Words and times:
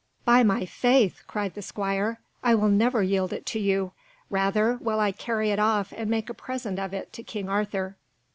"By 0.25 0.41
my 0.41 0.65
faith!" 0.65 1.21
cried 1.27 1.53
the 1.53 1.61
squire, 1.61 2.19
"I 2.41 2.55
will 2.55 2.69
never 2.69 3.03
yield 3.03 3.31
it 3.31 3.45
to 3.45 3.59
you! 3.59 3.91
Rather, 4.31 4.77
will 4.81 4.99
I 4.99 5.11
carry 5.11 5.51
it 5.51 5.59
off 5.59 5.93
and 5.95 6.09
make 6.09 6.27
a 6.27 6.33
present 6.33 6.79
of 6.79 6.91
it 6.91 7.13
to 7.13 7.21
King 7.21 7.47
Arthur." 7.47 7.97